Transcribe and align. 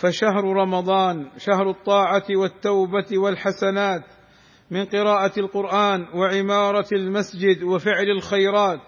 فشهر 0.00 0.44
رمضان 0.44 1.30
شهر 1.38 1.70
الطاعة 1.70 2.24
والتوبة 2.30 3.18
والحسنات 3.18 4.02
من 4.70 4.84
قراءة 4.84 5.40
القرآن 5.40 6.06
وعمارة 6.14 6.88
المسجد 6.92 7.62
وفعل 7.62 8.10
الخيرات. 8.16 8.80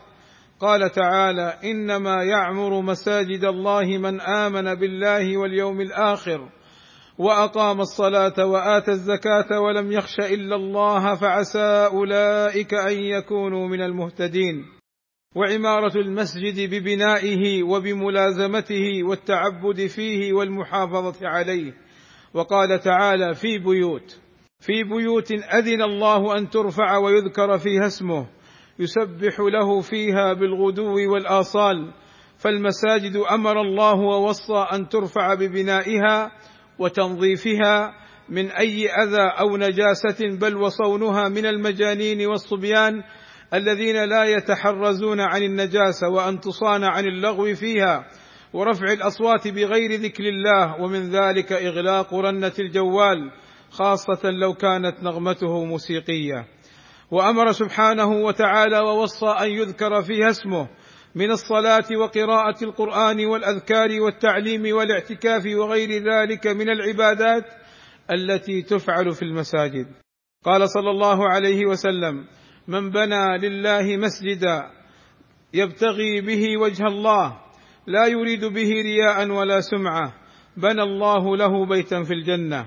قال 0.60 0.90
تعالى 0.90 1.58
إنما 1.64 2.22
يعمر 2.22 2.80
مساجد 2.80 3.44
الله 3.44 3.98
من 3.98 4.20
آمن 4.20 4.74
بالله 4.74 5.36
واليوم 5.36 5.80
الآخر 5.80 6.48
وأقام 7.18 7.80
الصلاة 7.80 8.46
وآتى 8.46 8.90
الزكاة 8.90 9.60
ولم 9.60 9.92
يخش 9.92 10.20
إلا 10.20 10.56
الله 10.56 11.14
فعسى 11.14 11.88
أولئك 11.92 12.74
أن 12.74 12.98
يكونوا 12.98 13.68
من 13.68 13.82
المهتدين. 13.82 14.79
وعمارة 15.34 15.96
المسجد 15.96 16.70
ببنائه 16.74 17.62
وبملازمته 17.62 19.04
والتعبد 19.04 19.86
فيه 19.86 20.32
والمحافظة 20.32 21.28
عليه. 21.28 21.72
وقال 22.34 22.80
تعالى 22.80 23.34
في 23.34 23.58
بيوت 23.58 24.20
في 24.60 24.84
بيوت 24.84 25.32
أذن 25.32 25.82
الله 25.82 26.38
أن 26.38 26.50
ترفع 26.50 26.96
ويذكر 26.96 27.58
فيها 27.58 27.86
اسمه 27.86 28.26
يسبح 28.78 29.40
له 29.40 29.80
فيها 29.80 30.32
بالغدو 30.32 31.12
والآصال. 31.12 31.92
فالمساجد 32.38 33.16
أمر 33.16 33.60
الله 33.60 33.94
ووصى 33.94 34.66
أن 34.72 34.88
ترفع 34.88 35.34
ببنائها 35.34 36.32
وتنظيفها 36.78 37.94
من 38.28 38.50
أي 38.50 38.88
أذى 38.88 39.22
أو 39.40 39.56
نجاسة 39.56 40.38
بل 40.40 40.56
وصونها 40.56 41.28
من 41.28 41.46
المجانين 41.46 42.26
والصبيان 42.26 43.02
الذين 43.54 44.04
لا 44.04 44.24
يتحرزون 44.24 45.20
عن 45.20 45.42
النجاسة 45.42 46.08
وأن 46.08 46.40
تصان 46.40 46.84
عن 46.84 47.04
اللغو 47.04 47.54
فيها 47.54 48.06
ورفع 48.52 48.92
الأصوات 48.92 49.48
بغير 49.48 50.00
ذكر 50.00 50.24
الله 50.24 50.82
ومن 50.82 51.10
ذلك 51.10 51.52
إغلاق 51.52 52.14
رنة 52.14 52.52
الجوال 52.58 53.30
خاصة 53.70 54.30
لو 54.30 54.54
كانت 54.54 55.02
نغمته 55.02 55.64
موسيقية. 55.64 56.46
وأمر 57.10 57.52
سبحانه 57.52 58.12
وتعالى 58.12 58.78
ووصى 58.78 59.26
أن 59.26 59.50
يذكر 59.50 60.02
فيها 60.02 60.30
اسمه 60.30 60.68
من 61.14 61.30
الصلاة 61.30 61.84
وقراءة 61.96 62.64
القرآن 62.64 63.26
والأذكار 63.26 64.00
والتعليم 64.00 64.76
والاعتكاف 64.76 65.42
وغير 65.46 66.12
ذلك 66.12 66.46
من 66.46 66.68
العبادات 66.70 67.44
التي 68.10 68.62
تفعل 68.62 69.12
في 69.12 69.22
المساجد. 69.22 69.86
قال 70.44 70.70
صلى 70.70 70.90
الله 70.90 71.28
عليه 71.28 71.66
وسلم 71.66 72.26
من 72.70 72.90
بنى 72.90 73.38
لله 73.38 73.96
مسجدا 73.96 74.70
يبتغي 75.54 76.20
به 76.20 76.58
وجه 76.62 76.86
الله 76.86 77.38
لا 77.86 78.06
يريد 78.06 78.44
به 78.44 78.70
رياء 78.70 79.30
ولا 79.30 79.60
سمعة. 79.60 80.12
بنى 80.56 80.82
الله 80.82 81.36
له 81.36 81.66
بيتا 81.66 82.02
في 82.02 82.14
الجنة. 82.14 82.66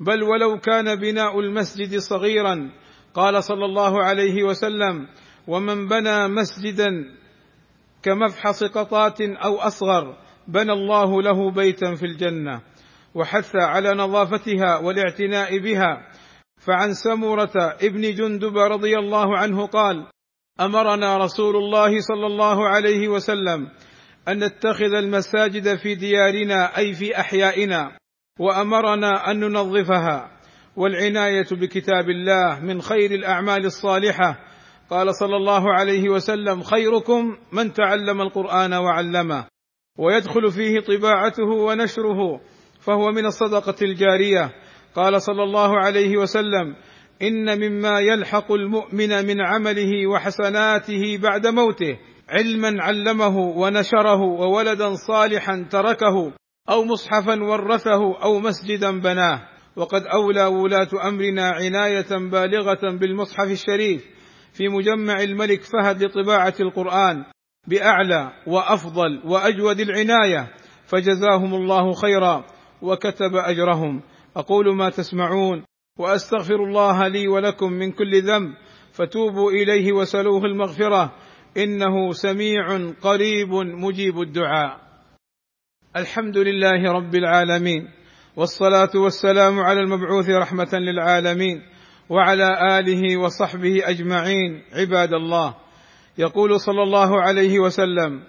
بل 0.00 0.22
ولو 0.22 0.58
كان 0.58 0.94
بناء 0.94 1.40
المسجد 1.40 1.98
صغيرا 1.98 2.70
قال 3.14 3.44
صلى 3.44 3.64
الله 3.64 4.02
عليه 4.02 4.42
وسلم 4.42 5.08
ومن 5.46 5.88
بنى 5.88 6.28
مسجدا 6.28 6.90
كمفحص 8.02 8.64
قطات 8.64 9.20
أو 9.20 9.56
أصغر 9.56 10.16
بنى 10.48 10.72
الله 10.72 11.22
له 11.22 11.50
بيتا 11.50 11.94
في 11.94 12.06
الجنة. 12.06 12.60
وحث 13.14 13.56
على 13.56 13.94
نظافتها 13.94 14.78
والاعتناء 14.78 15.58
بها. 15.58 16.06
فعن 16.68 16.94
سمره 16.94 17.76
ابن 17.82 18.14
جندب 18.14 18.58
رضي 18.58 18.98
الله 18.98 19.38
عنه 19.38 19.66
قال 19.66 20.06
أمرنا 20.60 21.16
رسول 21.16 21.56
الله 21.56 22.00
صلى 22.00 22.26
الله 22.26 22.68
عليه 22.68 23.08
وسلم 23.08 23.68
أن 24.28 24.44
نتخذ 24.44 24.94
المساجد 24.94 25.76
في 25.76 25.94
ديارنا 25.94 26.78
أي 26.78 26.92
في 26.94 27.20
أحيائنا 27.20 27.98
وأمرنا 28.40 29.30
أن 29.30 29.40
ننظفها. 29.40 30.30
والعناية 30.76 31.46
بكتاب 31.50 32.10
الله 32.10 32.60
من 32.60 32.82
خير 32.82 33.10
الأعمال 33.10 33.66
الصالحة. 33.66 34.38
قال 34.90 35.14
صلى 35.14 35.36
الله 35.36 35.72
عليه 35.72 36.08
وسلم 36.08 36.62
خيركم 36.62 37.36
من 37.52 37.72
تعلم 37.72 38.20
القرآن 38.20 38.74
وعلمه 38.74 39.46
ويدخل 39.98 40.52
فيه 40.52 40.80
طباعته 40.80 41.48
ونشره 41.48 42.40
فهو 42.80 43.12
من 43.12 43.26
الصدقة 43.26 43.76
الجارية. 43.82 44.67
قال 44.98 45.22
صلى 45.22 45.42
الله 45.42 45.78
عليه 45.78 46.16
وسلم 46.16 46.76
إن 47.22 47.58
مما 47.60 48.00
يلحق 48.00 48.52
المؤمن 48.52 49.26
من 49.26 49.40
عمله 49.40 50.06
وحسناته 50.06 51.18
بعد 51.22 51.46
موته 51.46 51.98
علما 52.28 52.82
علمه 52.82 53.38
ونشره 53.38 54.20
وولدا 54.20 54.94
صالحا 54.94 55.66
تركه 55.70 56.32
أو 56.70 56.84
مصحفا 56.84 57.42
ورثه 57.42 58.22
أو 58.22 58.38
مسجدا 58.40 59.00
بناه. 59.00 59.48
وقد 59.76 60.02
أولى 60.06 60.44
ولاة 60.44 60.88
أمرنا 61.08 61.48
عناية 61.48 62.08
بالغة 62.10 62.96
بالمصحف 63.00 63.50
الشريف 63.50 64.04
في 64.52 64.68
مجمع 64.68 65.22
الملك 65.22 65.62
فهد 65.62 66.02
لطباعة 66.02 66.54
القرآن 66.60 67.24
بأعلى 67.68 68.32
وأفضل 68.46 69.20
وأجود 69.24 69.80
العناية 69.80 70.52
فجزاهم 70.86 71.54
الله 71.54 71.92
خيرا 71.92 72.44
وكتب 72.82 73.34
أجرهم. 73.34 74.02
أقول 74.38 74.76
ما 74.76 74.90
تسمعون 74.90 75.64
وأستغفر 75.98 76.54
الله 76.54 77.08
لي 77.08 77.28
ولكم 77.28 77.72
من 77.72 77.92
كل 77.92 78.22
ذنب 78.22 78.54
فتوبوا 78.92 79.50
إليه 79.50 79.92
وسلوه 79.92 80.44
المغفرة 80.44 81.12
إنه 81.56 82.12
سميع 82.12 82.92
قريب 83.02 83.50
مجيب 83.54 84.20
الدعاء. 84.20 84.80
الحمد 85.96 86.38
لله 86.38 86.92
رب 86.92 87.14
العالمين 87.14 87.88
والصلاة 88.36 88.90
والسلام 88.94 89.60
على 89.60 89.80
المبعوث 89.80 90.30
رحمة 90.30 90.68
للعالمين 90.72 91.62
وعلى 92.08 92.78
آله 92.78 93.16
وصحبه 93.16 93.90
أجمعين 93.90 94.62
عباد 94.72 95.12
الله. 95.12 95.54
يقول 96.18 96.60
صلى 96.60 96.82
الله 96.82 97.20
عليه 97.22 97.58
وسلم 97.58 98.22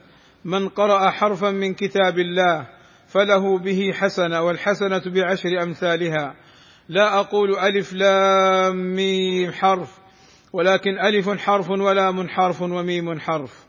من 0.46 0.70
قرأ 0.70 1.10
حرفا 1.10 1.52
من 1.52 1.74
كتاب 1.74 2.20
الله 2.20 2.79
فله 3.10 3.60
به 3.60 3.92
حسنة 3.94 4.42
والحسنة 4.42 5.02
بعشر 5.06 5.64
أمثالها. 5.64 6.36
لا 6.90 7.20
أقول 7.20 7.56
ألف 7.56 7.94
لام 7.94 8.96
ميم 8.96 9.52
حرف 9.52 10.00
ولكن 10.54 11.00
ألف 11.00 11.30
حرف 11.30 11.70
ولام 11.70 12.28
حرف 12.28 12.62
وميم 12.62 13.20
حرف. 13.20 13.66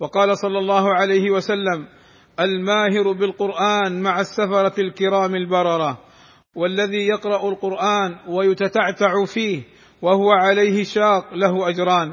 وقال 0.00 0.38
صلى 0.38 0.58
الله 0.58 0.94
عليه 0.94 1.30
وسلم 1.30 1.86
الماهر 2.40 3.12
بالقرآن 3.12 4.02
مع 4.02 4.20
السفرة 4.20 4.80
الكرام 4.80 5.34
البررة 5.34 5.98
والذي 6.54 7.06
يقرأ 7.06 7.48
القرآن 7.48 8.16
ويتتعتع 8.28 9.24
فيه 9.24 9.62
وهو 10.02 10.30
عليه 10.30 10.84
شاق 10.84 11.34
له 11.34 11.68
أجران. 11.68 12.12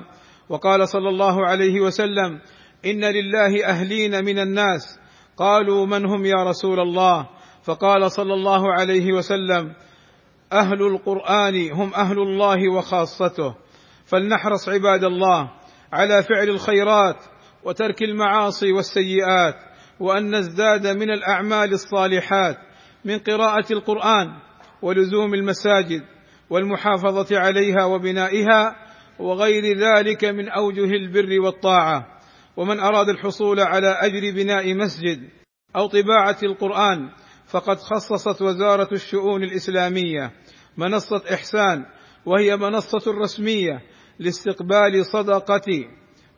وقال 0.50 0.88
صلى 0.88 1.10
الله 1.10 1.46
عليه 1.48 1.82
وسلم 1.82 2.40
إن 2.86 3.06
لله 3.06 3.66
أهلين 3.66 4.26
من 4.26 4.40
الناس 4.40 5.00
قالوا 5.40 5.86
من 5.86 6.06
هم 6.06 6.26
يا 6.26 6.44
رسول 6.44 6.80
الله؟ 6.80 7.28
فقال 7.64 8.12
صلى 8.12 8.34
الله 8.34 8.74
عليه 8.74 9.14
وسلم 9.14 9.74
أهل 10.54 10.82
القرآن 10.82 11.72
هم 11.72 11.94
أهل 11.94 12.20
الله 12.20 12.74
وخاصته. 12.74 13.56
فلنحرص 14.06 14.70
عباد 14.70 15.04
الله 15.04 15.52
على 15.94 16.24
فعل 16.24 16.50
الخيرات 16.50 17.16
وترك 17.64 18.04
المعاصي 18.04 18.72
والسيئات 18.72 19.56
وأن 20.00 20.36
نزداد 20.36 20.88
من 20.88 21.12
الأعمال 21.12 21.74
الصالحات 21.74 22.58
من 23.06 23.20
قراءة 23.20 23.74
القرآن 23.74 24.28
ولزوم 24.82 25.34
المساجد 25.34 26.02
والمحافظة 26.50 27.40
عليها 27.40 27.86
وبنائها 27.86 28.76
وغير 29.20 29.64
ذلك 29.78 30.26
من 30.26 30.50
أوجه 30.50 30.92
البر 30.92 31.42
والطاعة. 31.42 32.19
ومن 32.58 32.80
أراد 32.80 33.10
الحصول 33.10 33.60
على 33.60 33.88
أجر 33.88 34.36
بناء 34.36 34.76
مسجد 34.76 35.30
أو 35.76 35.88
طباعة 35.88 36.38
القرآن 36.44 37.10
فقد 37.52 37.78
خصصت 37.78 38.42
وزارة 38.42 38.90
الشؤون 38.92 39.44
الإسلامية 39.44 40.32
منصة 40.78 41.22
إحسان 41.34 41.86
وهي 42.26 42.58
منصة 42.58 43.12
رسمية 43.24 43.82
لاستقبال 44.20 45.06
صدقة 45.14 45.86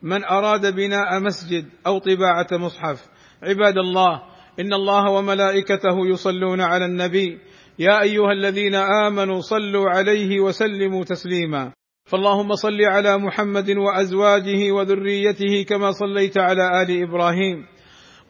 من 0.02 0.24
أراد 0.24 0.74
بناء 0.74 1.20
مسجد 1.20 1.68
أو 1.86 1.98
طباعة 1.98 2.46
مصحف. 2.52 3.08
عباد 3.42 3.78
الله 3.78 4.22
إن 4.60 4.72
الله 4.72 5.10
وملائكته 5.10 6.06
يصلون 6.06 6.60
على 6.60 6.84
النبي 6.84 7.38
يا 7.78 8.02
أيها 8.02 8.32
الذين 8.32 8.74
آمنوا 8.74 9.40
صلوا 9.40 9.90
عليه 9.90 10.40
وسلموا 10.40 11.04
تسليما. 11.04 11.72
فاللهم 12.04 12.54
صل 12.54 12.80
على 12.82 13.18
محمد 13.18 13.70
وأزواجه 13.70 14.72
وذريته 14.72 15.62
كما 15.68 15.90
صليت 15.90 16.38
على 16.38 16.82
آل 16.82 17.02
إبراهيم. 17.02 17.66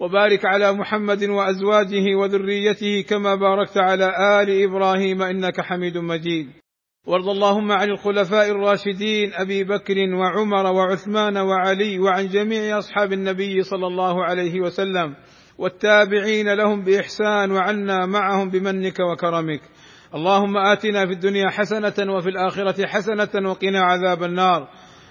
وبارك 0.01 0.45
على 0.45 0.73
محمد 0.73 1.25
وأزواجه 1.25 2.17
وذريته 2.21 3.05
كما 3.09 3.35
باركت 3.35 3.79
على 3.79 4.07
آل 4.43 4.63
إبراهيم 4.63 5.23
إنك 5.23 5.61
حميد 5.61 5.99
مجيد. 5.99 6.47
وارض 7.07 7.29
اللهم 7.29 7.73
عن 7.73 7.91
الخلفاء 7.91 8.51
الراشدين 8.51 9.31
أبي 9.35 9.65
بكر 9.65 9.95
وعمر 10.15 10.73
وعثمان 10.73 11.37
وعلي 11.37 11.99
وعن 11.99 12.29
جميع 12.29 12.79
أصحاب 12.79 13.13
النبي 13.13 13.63
صلى 13.63 13.87
الله 13.87 14.25
عليه 14.25 14.61
وسلم. 14.61 15.15
والتابعين 15.59 16.55
لهم 16.55 16.85
بإحسان 16.85 17.53
وعنا 17.53 18.07
معهم 18.07 18.51
بمنك 18.51 19.01
وكرمك. 19.01 19.61
اللهم 20.15 20.57
آتنا 20.57 21.07
في 21.07 21.13
الدنيا 21.13 21.51
حسنة 21.51 22.15
وفي 22.15 22.29
الآخرة 22.29 22.87
حسنة 22.87 23.51
وقنا 23.51 23.81
عذاب 23.81 24.23
النار. 24.23 24.69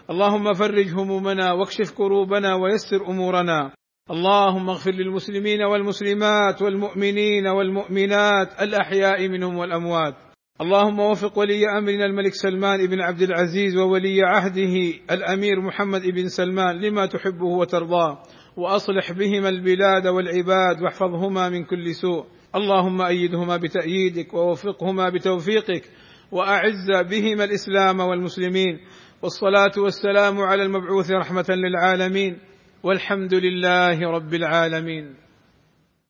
اللهم 0.09 0.53
فرج 0.53 0.93
همومنا 0.93 1.51
واكشف 1.51 1.91
كروبنا 1.97 2.55
ويسر 2.55 3.07
أمورنا. 3.09 3.71
اللهم 4.11 4.69
اغفر 4.69 4.91
للمسلمين 4.91 5.61
والمسلمات 5.61 6.61
والمؤمنين 6.61 7.47
والمؤمنات 7.47 8.61
الأحياء 8.61 9.27
منهم 9.27 9.57
والأموات. 9.57 10.15
اللهم 10.61 10.99
وفق 10.99 11.39
ولي 11.39 11.77
أمرنا 11.77 12.05
الملك 12.05 12.33
سلمان 12.33 12.87
بن 12.87 13.01
عبد 13.01 13.21
العزيز 13.21 13.77
وولي 13.77 14.23
عهده 14.23 14.75
الأمير 15.11 15.61
محمد 15.61 16.01
بن 16.01 16.27
سلمان 16.27 16.81
لما 16.81 17.05
تحبه 17.05 17.45
وترضاه. 17.45 18.23
وأصلح 18.57 19.11
بهما 19.11 19.49
البلاد 19.49 20.07
والعباد 20.07 20.81
واحفظهما 20.81 21.49
من 21.49 21.63
كل 21.63 21.95
سوء. 21.95 22.25
اللهم 22.55 23.01
أيدهما 23.01 23.57
بتأييدك 23.57 24.33
ووفقهما 24.33 25.09
بتوفيقك 25.09 25.83
وأعز 26.31 26.91
بهما 27.09 27.43
الإسلام 27.43 27.99
والمسلمين 27.99 28.79
والصلاة 29.21 29.71
والسلام 29.77 30.41
على 30.41 30.63
المبعوث 30.63 31.11
رحمة 31.11 31.45
للعالمين 31.49 32.37
والحمد 32.83 33.33
لله 33.33 33.99
رب 34.11 34.33
العالمين 34.33 35.15